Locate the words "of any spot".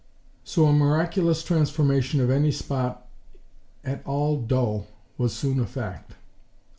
2.21-3.07